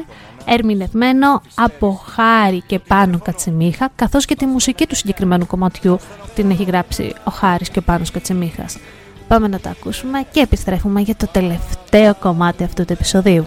ερμηνευμένο 0.45 1.41
από 1.55 2.01
Χάρη 2.05 2.63
και 2.65 2.79
Πάνο 2.79 3.19
Κατσιμίχα, 3.19 3.89
καθώς 3.95 4.25
και 4.25 4.35
τη 4.35 4.45
μουσική 4.45 4.87
του 4.87 4.95
συγκεκριμένου 4.95 5.47
κομματιού 5.47 5.99
την 6.35 6.49
έχει 6.49 6.63
γράψει 6.63 7.13
ο 7.23 7.31
Χάρης 7.31 7.69
και 7.69 7.79
ο 7.79 7.81
Πάνος 7.81 8.11
Κατσιμίχας. 8.11 8.77
Πάμε 9.27 9.47
να 9.47 9.59
τα 9.59 9.69
ακούσουμε 9.69 10.25
και 10.31 10.39
επιστρέφουμε 10.39 11.01
για 11.01 11.15
το 11.15 11.27
τελευταίο 11.31 12.15
κομμάτι 12.15 12.63
αυτού 12.63 12.85
του 12.85 12.93
επεισοδίου. 12.93 13.45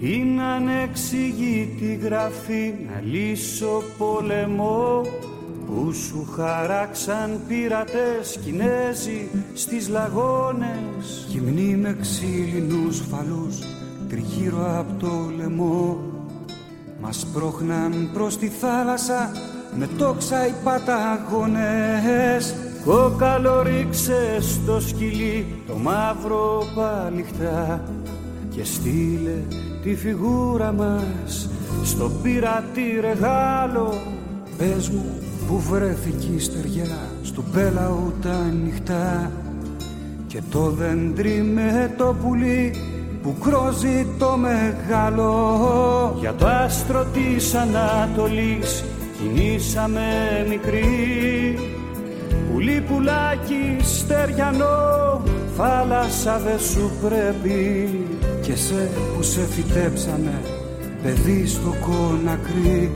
Είναι 0.00 0.42
ανεξηγήτη 0.42 1.98
γραφή 2.02 2.74
να 2.86 3.00
λύσω 3.00 3.82
πόλεμο 3.98 5.00
που 5.66 5.92
σου 5.92 6.28
χαράξαν 6.36 7.40
πειρατές 7.48 8.38
Κινέζοι 8.44 9.28
στις 9.54 9.88
λαγώνες. 9.88 11.26
Γυμνοί 11.28 11.76
με 11.76 11.96
ξύλινους 12.00 13.00
φαλούς 13.10 13.58
τριγύρω 14.08 14.78
από 14.78 14.92
το 14.98 15.32
λαιμό. 15.36 16.00
Μας 17.00 17.26
πρόχναν 17.32 18.10
προς 18.12 18.38
τη 18.38 18.48
θάλασσα 18.48 19.32
με 19.76 19.88
τόξα 19.98 20.46
οι 20.46 20.52
παταγώνες 20.64 22.54
Κόκαλο 22.84 23.62
ρίξε 23.62 24.36
στο 24.40 24.80
σκυλί 24.80 25.62
το 25.66 25.76
μαύρο 25.76 26.62
παλιχτά 26.74 27.84
και 28.50 28.64
στείλε 28.64 29.42
τη 29.88 29.94
φιγούρα 29.94 30.72
μας 30.72 31.50
στο 31.84 32.10
πειρατή 32.22 33.00
ρεγάλο. 33.00 33.94
Πες 34.58 34.88
μου 34.88 35.04
που 35.46 35.58
βρέθηκε 35.58 36.26
η 36.34 36.38
στεριά 36.38 36.98
στου 37.22 37.42
πέλαου 37.42 38.12
τα 38.22 38.52
νυχτά. 38.64 39.32
Και 40.26 40.42
το 40.50 40.70
δέντρι 40.70 41.42
με 41.54 41.94
το 41.96 42.16
πουλί 42.22 42.74
που 43.22 43.34
κρόζει 43.42 44.06
το 44.18 44.36
μεγάλο. 44.36 46.16
Για 46.20 46.34
το 46.34 46.46
άστρο 46.46 47.04
της 47.04 47.54
Ανατολής 47.54 48.84
κινήσαμε 49.18 50.02
μικρή. 50.48 51.58
Πουλί 52.52 52.84
πουλάκι 52.88 53.76
στεριανό 53.80 55.22
θάλασσα 55.56 56.38
δε 56.38 56.58
σου 56.58 56.90
πρέπει 57.08 58.06
και 58.48 58.56
σε 58.56 58.90
που 59.16 59.22
σε 59.22 59.40
φυτέψαμε 59.40 60.42
παιδί 61.02 61.46
στο 61.46 61.74
κονακρί. 61.80 62.90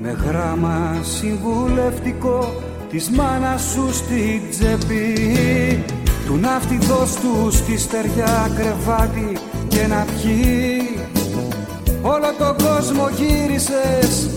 Με 0.00 0.16
γράμμα 0.26 0.96
συμβουλευτικό 1.02 2.54
της 2.90 3.10
μάνας 3.10 3.62
σου 3.62 3.92
στη 3.92 4.42
τσέπη. 4.50 5.84
Του 6.26 6.36
ναύτη 6.36 6.78
δώσ' 6.78 7.14
του 7.14 7.50
στη 7.50 7.78
στεριά 7.78 8.50
κρεβάτι 8.56 9.36
και 9.68 9.86
να 9.86 10.04
πιει. 10.04 10.98
Όλο 12.02 12.34
τον 12.38 12.56
κόσμο 12.66 13.08
γύρισες 13.16 14.30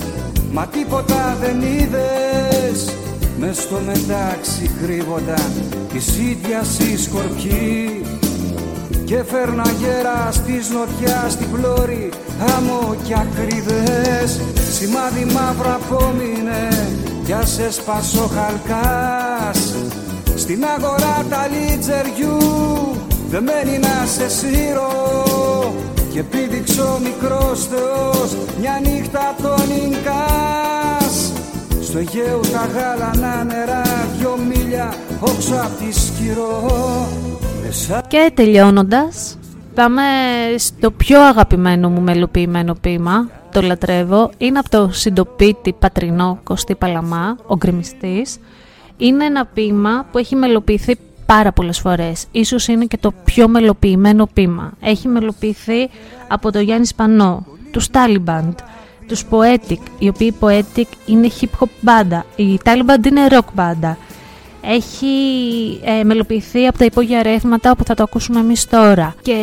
μα 0.51 0.67
τίποτα 0.67 1.38
δεν 1.41 1.61
είδες. 1.61 2.95
Μες 3.39 3.57
στο 3.57 3.79
μετάξι 3.85 4.69
κρύβονταν 4.83 5.51
της 5.93 6.17
ίδιας 6.17 6.79
οι 6.79 6.97
σκορπιοί 6.97 7.99
και 9.09 9.23
φέρνα 9.23 9.71
γέρα 9.79 10.31
στη 10.31 10.51
νοτιά 10.73 11.25
στην 11.29 11.51
πλώρη 11.51 12.09
άμμο 12.57 12.95
κι 13.03 13.13
ακρίδες. 13.13 14.41
Σημάδι 14.71 15.25
μαύρα 15.25 15.79
απόμεινε 15.81 16.67
για 17.25 17.45
σε 17.45 17.71
σπάσω 17.71 18.29
χαλκάς. 18.33 19.75
Στην 20.35 20.63
αγορά 20.65 21.25
τα 21.29 21.47
λίτζεριού 21.47 22.37
δεν 23.29 23.43
μένει 23.43 23.79
να 23.79 24.05
σε 24.05 24.29
σύρω. 24.29 24.91
Και 26.13 26.23
πήδηξω 26.23 26.99
μικρός 27.03 27.67
θεός 27.67 28.37
μια 28.59 28.79
νύχτα 28.83 29.35
τον 29.41 29.69
Ινκάς. 29.85 31.33
Στο 31.81 31.97
Αιγαίου 31.97 32.39
τα 32.51 32.69
γάλανα 32.73 33.43
νερά 33.43 33.81
δυο 34.17 34.37
μίλια 34.47 34.93
όξω 35.19 35.53
απ' 35.53 35.77
τη 35.79 35.99
σκυρό 35.99 37.07
Και 38.07 38.31
τελειώνοντας 38.33 39.37
πάμε 39.75 40.01
στο 40.57 40.91
πιο 40.91 41.21
αγαπημένο 41.21 41.89
μου 41.89 42.01
μελοποιημένο 42.01 42.73
ποίημα 42.81 43.29
το 43.51 43.61
λατρεύω 43.61 44.31
είναι 44.37 44.59
από 44.59 44.69
το 44.69 44.89
συντοπίτη 44.91 45.73
πατρινό 45.73 46.39
Κωστή 46.43 46.75
Παλαμά, 46.75 47.37
ο 47.47 47.55
γκρεμιστής 47.55 48.37
είναι 48.97 49.25
ένα 49.25 49.45
ποίημα 49.45 50.05
που 50.11 50.17
έχει 50.17 50.35
μελοποιηθεί 50.35 50.95
πάρα 51.25 51.51
πολλές 51.51 51.79
φορές. 51.79 52.25
Ίσως 52.31 52.67
είναι 52.67 52.85
και 52.85 52.97
το 52.97 53.13
πιο 53.23 53.47
μελοποιημένο 53.47 54.29
πείμα. 54.33 54.71
Έχει 54.81 55.07
μελοποιηθεί 55.07 55.89
από 56.27 56.51
το 56.51 56.59
Γιάννη 56.59 56.85
Σπανό, 56.85 57.45
τους 57.71 57.87
Taliban, 57.91 58.49
τους 59.07 59.25
Poetic, 59.29 59.79
οι 59.99 60.07
οποίοι 60.07 60.33
Poetic 60.39 60.87
είναι 61.05 61.29
hip 61.41 61.59
hop 61.59 61.67
μπάντα, 61.81 62.25
η 62.35 62.59
Taliban 62.63 63.05
είναι 63.05 63.27
rock 63.29 63.53
μπάντα. 63.53 63.97
Έχει 64.61 65.07
ε, 65.83 66.03
μελοποιηθεί 66.03 66.67
από 66.67 66.77
τα 66.77 66.85
υπόγεια 66.85 67.23
ρεύματα 67.23 67.71
όπου 67.71 67.83
θα 67.83 67.93
το 67.93 68.03
ακούσουμε 68.03 68.39
εμείς 68.39 68.65
τώρα 68.67 69.15
και 69.21 69.35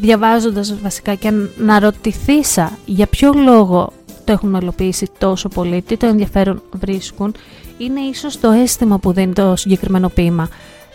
διαβάζοντας 0.00 0.74
βασικά 0.82 1.14
και 1.14 1.32
να 1.56 1.78
ρωτηθήσα 1.78 2.78
για 2.84 3.06
ποιο 3.06 3.32
λόγο 3.32 3.92
το 4.24 4.32
έχουν 4.32 4.50
μελοποιήσει 4.50 5.08
τόσο 5.18 5.48
πολύ, 5.48 5.82
τι 5.82 5.96
το 5.96 6.06
ενδιαφέρον 6.06 6.62
βρίσκουν, 6.72 7.34
είναι 7.78 8.00
ίσως 8.00 8.40
το 8.40 8.50
αίσθημα 8.50 8.98
που 8.98 9.12
δίνει 9.12 9.32
το 9.32 9.56
συγκεκριμένο 9.56 10.08
ποίημα. 10.08 10.48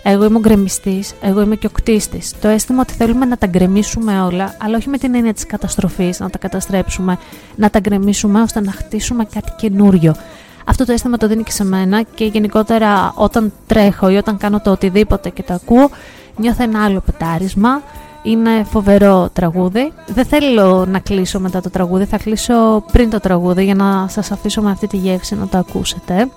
Εγώ 0.04 0.26
είμαι 0.26 0.38
ο 0.38 0.40
γκρεμιστής, 0.40 1.14
εγώ 1.22 1.42
είμαι 1.42 1.56
και 1.56 1.66
ο 1.66 1.70
κτίστης. 1.70 2.34
Το 2.42 2.48
αίσθημα 2.48 2.82
ότι 2.82 2.94
θέλουμε 2.94 3.26
να 3.26 3.38
τα 3.38 3.48
γκρεμίσουμε 3.48 4.22
όλα, 4.22 4.56
αλλά 4.62 4.78
όχι 4.78 4.90
με 4.90 4.98
την 4.98 5.16
έννοια 5.16 5.34
της 5.34 5.46
καταστροφής, 5.46 6.20
να 6.20 6.30
τα 6.30 6.38
καταστρέψουμε, 6.38 7.18
να 7.56 7.70
τα 7.70 7.80
γκρεμίσουμε 7.80 8.42
ώστε 8.42 8.62
να 8.62 8.72
χτίσουμε 8.72 9.26
κάτι 9.34 9.52
καινούριο. 9.58 10.16
Αυτό 10.66 10.86
το 10.86 10.92
αίσθημα 10.92 11.18
το 11.18 11.28
δίνει 11.28 11.44
και 11.44 11.52
σε 11.52 11.66
μένα 11.66 12.02
και 12.02 12.26
γενικότερα 12.26 13.14
όταν 13.16 13.54
τρέχω 13.68 14.10
ή 14.10 14.16
όταν 14.16 14.38
κάνω 14.38 14.60
το 14.62 14.72
οτιδήποτε 14.72 15.30
και 15.30 15.44
το 15.44 15.54
ακούω, 15.54 15.90
νιώθω 16.36 16.64
ένα 16.64 16.84
άλλο 16.84 17.02
πετάρισμα. 17.06 17.82
Είναι 18.24 18.64
φοβερό 18.64 19.30
τραγούδι. 19.34 19.92
Δεν 20.08 20.26
θέλω 20.26 20.86
να 20.86 21.00
κλείσω 21.00 21.40
μετά 21.40 21.62
το 21.62 21.70
τραγούδι, 21.70 22.06
θα 22.06 22.18
κλείσω 22.18 22.84
πριν 22.92 23.10
το 23.10 23.20
τραγούδι 23.20 23.64
για 23.64 23.76
να 23.76 24.08
σας 24.08 24.32
αφήσω 24.32 24.62
με 24.62 24.72
αυτή 24.72 24.88
τη 24.88 24.98
γεύση 24.98 25.36
να 25.36 25.48
το 25.48 25.58
ακούσετε. 25.58 26.28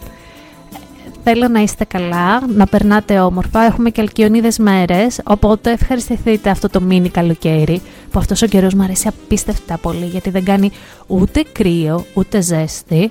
Θέλω 1.26 1.48
να 1.48 1.60
είστε 1.60 1.84
καλά, 1.84 2.46
να 2.46 2.66
περνάτε 2.66 3.18
όμορφα. 3.20 3.62
Έχουμε 3.62 3.90
και 3.90 4.00
αλκιονίδες 4.00 4.58
μέρες, 4.58 5.20
οπότε 5.24 5.70
ευχαριστηθείτε 5.72 6.50
αυτό 6.50 6.68
το 6.68 6.80
μίνι 6.80 7.08
καλοκαίρι, 7.08 7.82
που 8.10 8.18
αυτός 8.18 8.42
ο 8.42 8.46
καιρός 8.46 8.74
μου 8.74 8.82
αρέσει 8.82 9.08
απίστευτα 9.08 9.78
πολύ, 9.78 10.04
γιατί 10.04 10.30
δεν 10.30 10.44
κάνει 10.44 10.70
ούτε 11.06 11.44
κρύο, 11.52 12.04
ούτε 12.14 12.40
ζέστη. 12.40 13.10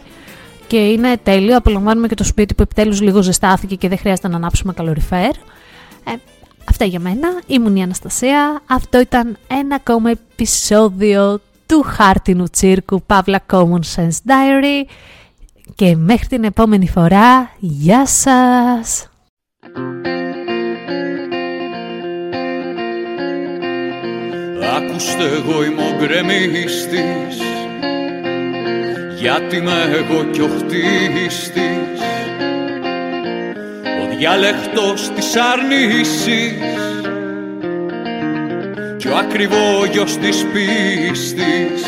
Και 0.73 0.87
είναι 0.87 1.17
τέλειο, 1.23 1.57
απολαμβάνουμε 1.57 2.07
και 2.07 2.15
το 2.15 2.23
σπίτι 2.23 2.53
που 2.53 2.61
επιτέλους 2.61 3.01
λίγο 3.01 3.21
ζεστάθηκε 3.21 3.75
και 3.75 3.87
δεν 3.87 3.97
χρειάζεται 3.97 4.27
να 4.27 4.35
ανάψουμε 4.35 4.73
καλοριφέρ. 4.73 5.29
Ε, 5.29 6.13
αυτά 6.69 6.85
για 6.85 6.99
μένα, 6.99 7.41
ήμουν 7.47 7.75
η 7.75 7.83
Αναστασία. 7.83 8.61
Αυτό 8.65 8.99
ήταν 8.99 9.37
ένα 9.47 9.75
ακόμα 9.75 10.09
επεισόδιο 10.09 11.39
του 11.65 11.81
χάρτινου 11.85 12.45
τσίρκου 12.51 13.01
Παύλα 13.01 13.45
Common 13.51 13.79
Sense 13.95 14.17
Diary 14.27 14.89
και 15.75 15.95
μέχρι 15.95 16.27
την 16.27 16.43
επόμενη 16.43 16.87
φορά, 16.87 17.49
γεια 17.59 18.05
σας! 18.05 19.09
Άκουστε 24.75 25.23
εγώ 25.23 25.63
είμαι 25.63 25.81
ο 25.81 25.97
γκρεμίστης 25.97 27.62
γιατί 29.23 29.55
είμαι 29.55 29.89
εγώ 29.91 30.23
κι 30.23 30.41
ο 30.41 30.49
χτίστης. 30.57 31.99
Ο 34.01 34.15
διάλεκτος 34.17 35.11
της 35.15 35.35
αρνήσης 35.35 36.53
κι 38.97 39.07
ο 39.07 39.15
ακριβόγιος 39.17 40.17
της 40.17 40.45
πίστης. 40.53 41.83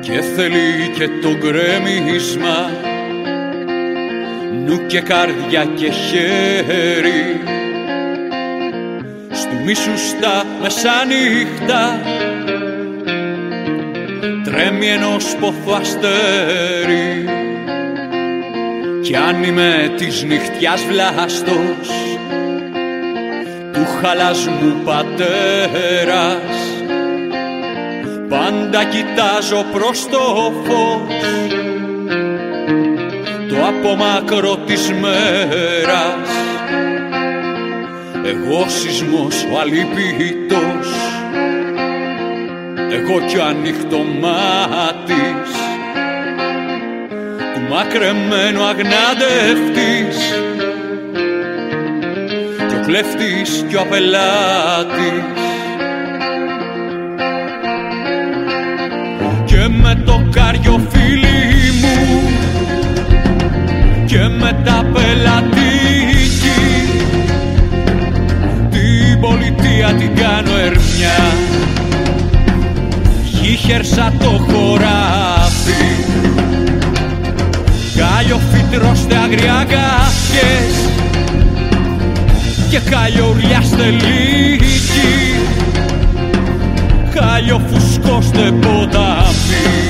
Και 0.00 0.20
θέλει 0.36 0.88
και 0.98 1.08
το 1.22 1.36
γκρέμισμα 1.36 2.70
νου 4.66 4.86
και 4.86 5.00
καρδιά 5.00 5.64
και 5.64 5.90
χέρι. 5.90 7.40
Στου 9.30 9.64
μίσου 9.64 9.98
στα 9.98 10.46
μεσάνυχτα 10.62 12.00
τρέμει 14.54 14.86
ενός 14.86 15.36
πόθου 15.40 15.74
αστέρι. 15.74 17.28
Κι 19.02 19.16
αν 19.16 19.42
είμαι 19.42 19.92
της 19.96 20.22
νυχτιάς 20.22 20.84
βλάστος 20.84 21.88
του 23.72 23.86
χαλασμού 24.00 24.74
πατέρας 24.84 26.38
Πάντα 28.28 28.84
κοιτάζω 28.84 29.64
προς 29.72 30.06
το 30.10 30.52
φως. 30.64 31.24
Το 33.48 33.56
απομακρό 33.66 34.56
της 34.56 34.92
μέρας 35.00 36.28
Εγώ 38.24 38.64
σεισμός 38.68 39.46
ο 39.52 39.60
αλήπητος 39.60 41.03
Εγώ 43.06 43.20
κι 43.26 43.36
ο 43.36 43.44
ανοιχτό 43.44 43.98
μάτης 44.20 45.50
Του 47.54 47.60
μακρεμένου 47.70 48.62
αγνάντευτης. 48.62 50.18
Κι 52.68 52.74
ο 52.74 52.86
κλέφτης 52.86 53.64
κι 53.68 53.76
ο 53.76 53.80
απελάτης. 53.80 55.24
Και 59.44 59.68
με 59.82 60.02
το 60.06 60.28
κάριο 60.30 60.80
φίλι 60.90 61.72
μου 61.80 62.22
και 64.06 64.18
με 64.18 64.62
τα 64.64 64.84
πελατική 64.92 66.34
την 68.70 69.20
πολιτεία 69.20 69.94
την 69.98 70.14
κάνω 70.14 70.43
γύχερσα 73.64 74.12
το 74.18 74.30
χωράφι. 74.30 75.84
Κάλιο 77.96 78.40
φύτρο 78.52 78.94
στε 78.94 79.16
αγριά 79.16 79.66
και 82.70 82.80
κάλιο 82.90 83.28
ουρλιά 83.30 83.60
στελίκη 83.62 84.64
κάλιο 87.14 87.60
φουσκώστε 87.70 88.52
ποτάμι 88.60 89.83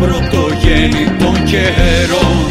πρωτογέννητων 0.00 1.44
καιρών. 1.44 2.46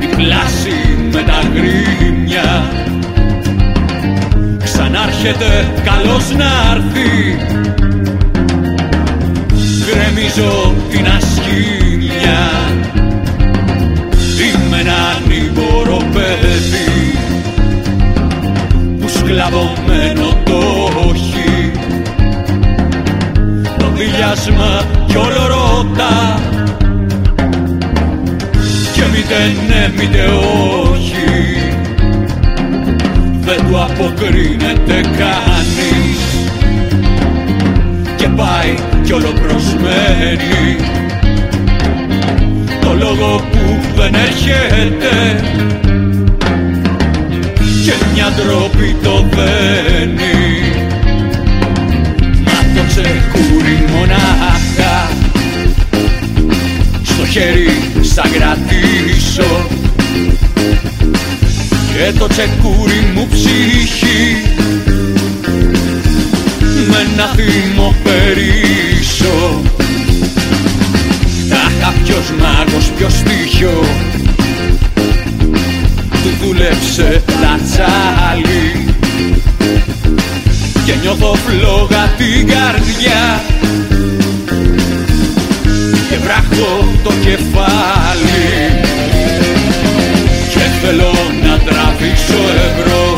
Η 0.00 0.16
πλάση 0.16 0.98
με 1.12 1.22
τα 1.22 1.42
γκρίμια 1.52 2.70
ξανάρχεται 4.64 5.72
καλώς 5.84 6.30
να 6.36 6.74
έρθει. 6.74 7.36
Γκρεμίζω 9.84 10.74
την 10.90 11.06
ασκήνια 11.06 12.64
είμαι 14.40 14.80
ένα 14.80 14.94
ανήμπορο 15.16 15.96
παιδί. 16.12 17.18
Που 19.00 19.08
σκλαβωμένο 19.08 20.43
το 24.24 24.30
δηλιάσμα 24.30 24.82
κι 25.06 25.16
όλο 25.16 25.46
ρώτα. 25.46 26.40
Και 28.92 29.02
μην 29.12 29.20
είτε 29.20 29.52
ναι 29.68 30.02
είτε 30.02 30.24
όχι. 30.92 31.56
Δεν 33.40 33.56
του 33.56 33.82
αποκρίνεται 33.82 35.00
κανείς. 35.18 36.22
Και 38.16 38.28
πάει 38.28 38.74
κι 39.04 39.12
όλο 39.12 39.32
προσμένει 39.32 40.76
το 42.80 42.94
λόγο 42.98 43.44
που 43.52 43.80
δεν 43.96 44.14
έρχεται. 44.14 45.40
Και 47.84 47.92
μια 48.14 48.32
ντροπή 48.36 48.96
το 49.02 49.24
δένει 49.30 50.63
χέρι 57.34 57.90
σαν 58.00 58.30
κρατήσω. 58.32 59.66
Και 61.92 62.18
το 62.18 62.26
τσεκούρι 62.26 63.10
μου 63.14 63.28
ψυχή. 63.30 64.36
Με 66.88 66.96
ένα 67.12 67.26
θύμο 67.34 67.94
περίσω 68.04 69.62
Τάχα 71.48 71.94
ποιος 72.04 72.32
μάγος, 72.40 72.90
ποιος 72.96 73.12
στοιχείο. 73.12 73.84
Του 76.10 76.30
δούλεψε 76.42 77.22
τα 77.26 77.58
τσάλι. 77.64 78.94
Και 80.84 80.94
νιώθω 81.02 81.34
φλόγα 81.34 82.08
την 82.16 82.46
καρδιά 82.46 83.42
και 86.14 86.20
βράχω 86.20 86.88
το 87.02 87.10
κεφάλι. 87.10 88.44
Και 90.48 90.60
θέλω 90.82 91.12
να 91.42 91.58
τραβήξω 91.58 92.40
εμπρός 92.66 93.13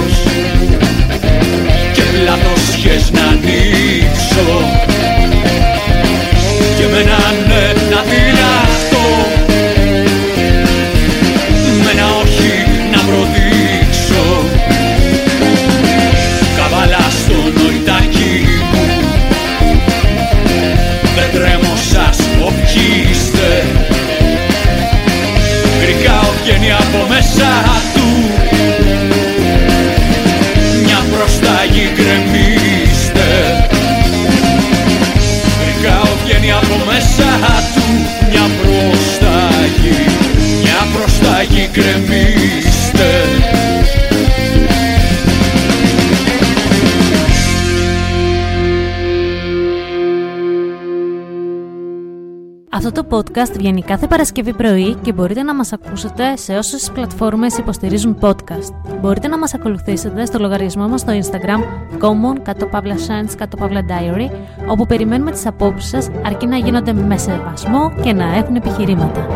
Αυτό 52.86 53.04
το 53.04 53.16
podcast 53.16 53.56
βγαίνει 53.56 53.82
κάθε 53.82 54.06
Παρασκευή 54.06 54.52
πρωί 54.52 54.94
και 54.94 55.12
μπορείτε 55.12 55.42
να 55.42 55.54
μας 55.54 55.72
ακούσετε 55.72 56.36
σε 56.36 56.56
όσες 56.56 56.90
πλατφόρμες 56.94 57.58
υποστηρίζουν 57.58 58.18
podcast. 58.20 58.96
Μπορείτε 59.00 59.28
να 59.28 59.38
μας 59.38 59.54
ακολουθήσετε 59.54 60.26
στο 60.26 60.38
λογαριασμό 60.38 60.88
μας 60.88 61.00
στο 61.00 61.12
Instagram 61.12 61.60
common 62.02 62.40
κάτω 62.42 62.66
παύλα 62.66 62.94
science 62.94 63.34
κάτω 63.36 63.56
παύλα 63.56 63.80
diary 63.88 64.30
όπου 64.68 64.86
περιμένουμε 64.86 65.30
τις 65.30 65.46
απόψεις 65.46 65.90
σας 65.90 66.10
αρκεί 66.24 66.46
να 66.46 66.56
γίνονται 66.56 66.92
με 66.92 67.16
σεβασμό 67.16 67.92
και 68.02 68.12
να 68.12 68.36
έχουν 68.36 68.54
επιχειρήματα. 68.56 69.26